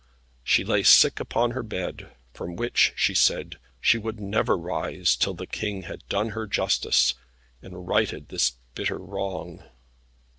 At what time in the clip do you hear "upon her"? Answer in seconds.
1.19-1.61